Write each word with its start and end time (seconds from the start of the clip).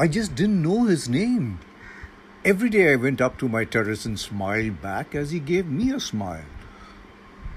I 0.00 0.08
just 0.08 0.34
didn't 0.34 0.62
know 0.62 0.84
his 0.84 1.10
name. 1.10 1.58
Every 2.42 2.70
day 2.70 2.90
I 2.90 2.96
went 2.96 3.20
up 3.20 3.38
to 3.38 3.50
my 3.50 3.66
terrace 3.66 4.06
and 4.06 4.18
smiled 4.18 4.80
back 4.80 5.14
as 5.14 5.30
he 5.30 5.38
gave 5.38 5.66
me 5.66 5.92
a 5.92 6.00
smile. 6.00 6.46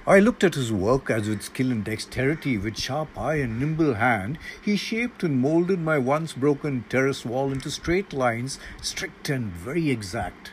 I 0.05 0.19
looked 0.19 0.43
at 0.43 0.55
his 0.55 0.69
work 0.69 1.09
as 1.09 1.29
with 1.29 1.41
skill 1.41 1.71
and 1.71 1.85
dexterity, 1.85 2.57
with 2.57 2.77
sharp 2.77 3.17
eye 3.17 3.35
and 3.35 3.61
nimble 3.61 3.93
hand, 3.93 4.39
he 4.61 4.75
shaped 4.75 5.23
and 5.23 5.39
molded 5.39 5.79
my 5.79 5.97
once 5.97 6.33
broken 6.33 6.83
terrace 6.89 7.23
wall 7.23 7.49
into 7.49 7.71
straight 7.71 8.11
lines, 8.11 8.59
strict 8.81 9.29
and 9.29 9.49
very 9.49 9.89
exact. 9.89 10.51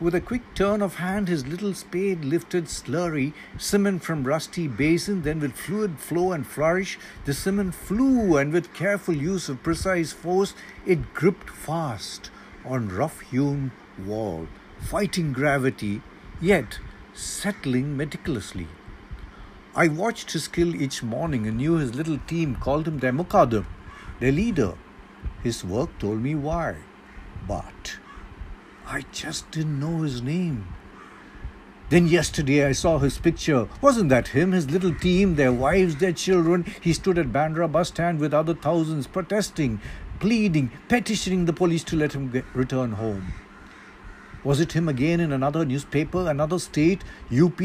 With 0.00 0.14
a 0.14 0.20
quick 0.20 0.54
turn 0.54 0.80
of 0.80 0.96
hand, 0.96 1.26
his 1.26 1.48
little 1.48 1.74
spade 1.74 2.24
lifted 2.24 2.66
slurry 2.66 3.32
cement 3.58 4.04
from 4.04 4.22
rusty 4.22 4.68
basin. 4.68 5.22
Then, 5.22 5.40
with 5.40 5.56
fluid 5.56 5.98
flow 5.98 6.30
and 6.30 6.46
flourish, 6.46 7.00
the 7.24 7.34
cement 7.34 7.74
flew, 7.74 8.36
and 8.36 8.52
with 8.52 8.72
careful 8.72 9.16
use 9.16 9.48
of 9.48 9.64
precise 9.64 10.12
force, 10.12 10.54
it 10.86 11.14
gripped 11.14 11.50
fast 11.50 12.30
on 12.64 12.88
rough 12.88 13.22
hewn 13.22 13.72
wall, 14.06 14.46
fighting 14.78 15.32
gravity, 15.32 16.00
yet 16.40 16.78
settling 17.12 17.96
meticulously. 17.96 18.68
I 19.74 19.88
watched 19.88 20.30
his 20.30 20.44
skill 20.44 20.76
each 20.76 21.02
morning 21.02 21.48
and 21.48 21.56
knew 21.56 21.74
his 21.74 21.96
little 21.96 22.18
team 22.28 22.54
called 22.54 22.86
him 22.86 23.00
their 23.00 23.12
Mukaddam, 23.12 23.66
their 24.20 24.30
leader. 24.30 24.74
His 25.42 25.64
work 25.64 25.90
told 25.98 26.22
me 26.22 26.36
why. 26.36 26.76
But 27.48 27.98
I 28.90 29.04
just 29.12 29.50
didn't 29.50 29.78
know 29.78 29.98
his 29.98 30.22
name. 30.22 30.66
Then 31.90 32.08
yesterday 32.08 32.66
I 32.66 32.72
saw 32.72 32.98
his 32.98 33.18
picture. 33.18 33.68
Wasn't 33.82 34.08
that 34.08 34.28
him, 34.28 34.52
his 34.52 34.70
little 34.70 34.94
team, 34.94 35.34
their 35.34 35.52
wives, 35.52 35.96
their 35.96 36.12
children? 36.12 36.64
He 36.80 36.94
stood 36.94 37.18
at 37.18 37.30
Bandra 37.30 37.70
bus 37.70 37.88
stand 37.88 38.18
with 38.18 38.32
other 38.32 38.54
thousands 38.54 39.06
protesting, 39.06 39.82
pleading, 40.20 40.70
petitioning 40.88 41.44
the 41.44 41.52
police 41.52 41.84
to 41.84 41.96
let 41.96 42.14
him 42.14 42.30
get, 42.30 42.46
return 42.54 42.92
home. 42.92 43.34
Was 44.42 44.58
it 44.58 44.72
him 44.72 44.88
again 44.88 45.20
in 45.20 45.32
another 45.32 45.66
newspaper, 45.66 46.30
another 46.30 46.58
state, 46.58 47.04
UP? 47.30 47.60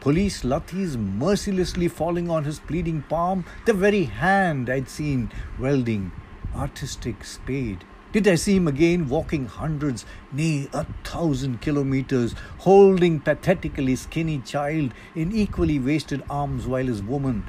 Police 0.00 0.42
lathis 0.42 0.96
mercilessly 0.96 1.88
falling 1.88 2.28
on 2.28 2.44
his 2.44 2.58
pleading 2.58 3.02
palm, 3.08 3.46
the 3.64 3.72
very 3.72 4.04
hand 4.04 4.68
I'd 4.68 4.90
seen 4.90 5.30
welding 5.58 6.12
artistic 6.54 7.24
spade. 7.24 7.84
Did 8.12 8.28
I 8.28 8.34
see 8.34 8.56
him 8.56 8.68
again 8.68 9.08
walking 9.08 9.46
hundreds, 9.46 10.04
nay, 10.32 10.68
a 10.74 10.84
thousand 11.02 11.62
kilometers, 11.62 12.34
holding 12.58 13.20
pathetically 13.20 13.96
skinny 13.96 14.38
child 14.40 14.92
in 15.14 15.32
equally 15.32 15.78
wasted 15.78 16.22
arms 16.28 16.66
while 16.66 16.86
his 16.86 17.02
woman, 17.02 17.46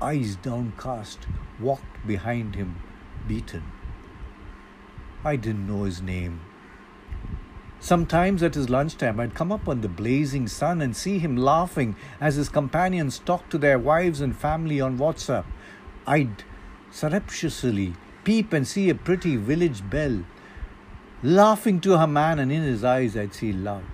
eyes 0.00 0.36
downcast, 0.36 1.26
walked 1.60 2.06
behind 2.06 2.54
him, 2.54 2.76
beaten? 3.28 3.64
I 5.22 5.36
didn't 5.36 5.66
know 5.66 5.84
his 5.84 6.00
name. 6.00 6.40
Sometimes 7.78 8.42
at 8.42 8.54
his 8.54 8.70
lunchtime, 8.70 9.20
I'd 9.20 9.34
come 9.34 9.52
up 9.52 9.68
on 9.68 9.82
the 9.82 9.88
blazing 9.88 10.48
sun 10.48 10.80
and 10.80 10.96
see 10.96 11.18
him 11.18 11.36
laughing 11.36 11.94
as 12.22 12.36
his 12.36 12.48
companions 12.48 13.18
talked 13.18 13.50
to 13.50 13.58
their 13.58 13.78
wives 13.78 14.22
and 14.22 14.34
family 14.34 14.80
on 14.80 14.96
WhatsApp. 14.96 15.44
I'd 16.06 16.42
surreptitiously 16.90 17.94
peep 18.26 18.52
and 18.52 18.66
see 18.66 18.90
a 18.90 18.94
pretty 19.08 19.36
village 19.36 19.88
belle 19.88 20.24
laughing 21.22 21.80
to 21.80 21.96
her 21.96 22.06
man, 22.06 22.40
and 22.40 22.50
in 22.52 22.62
his 22.62 22.82
eyes 22.82 23.16
I'd 23.16 23.34
see 23.34 23.52
love. 23.52 23.84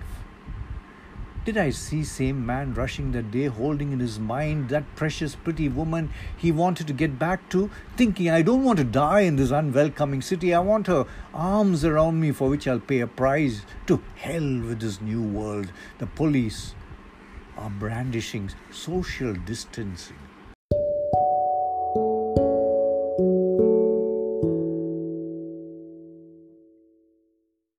Did 1.45 1.57
I 1.57 1.69
see 1.71 2.03
same 2.03 2.45
man 2.45 2.73
rushing 2.73 3.11
that 3.11 3.29
day, 3.29 3.45
holding 3.45 3.91
in 3.91 3.99
his 3.99 4.17
mind 4.17 4.69
that 4.69 4.95
precious 4.95 5.35
pretty 5.35 5.67
woman 5.69 6.09
he 6.37 6.51
wanted 6.51 6.87
to 6.87 6.93
get 6.93 7.19
back 7.19 7.47
to, 7.49 7.69
thinking, 7.97 8.29
I 8.29 8.41
don't 8.41 8.63
want 8.63 8.79
to 8.79 8.85
die 8.85 9.21
in 9.21 9.35
this 9.35 9.51
unwelcoming 9.51 10.21
city. 10.21 10.53
I 10.53 10.59
want 10.59 10.87
her 10.87 11.05
arms 11.33 11.83
around 11.85 12.19
me 12.19 12.31
for 12.31 12.49
which 12.49 12.67
I'll 12.67 12.79
pay 12.79 13.01
a 13.01 13.07
price. 13.07 13.61
To 13.87 14.01
hell 14.15 14.61
with 14.61 14.79
this 14.79 15.01
new 15.01 15.21
world. 15.21 15.71
The 15.99 16.07
police 16.07 16.75
are 17.57 17.69
brandishing 17.69 18.49
social 18.71 19.33
distancing. 19.33 20.15